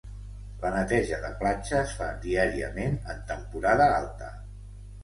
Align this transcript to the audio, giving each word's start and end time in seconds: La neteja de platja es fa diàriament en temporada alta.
La 0.61 0.69
neteja 0.75 1.19
de 1.25 1.29
platja 1.43 1.75
es 1.83 1.93
fa 2.01 2.09
diàriament 2.25 2.99
en 3.17 3.25
temporada 3.35 3.93
alta. 4.01 4.37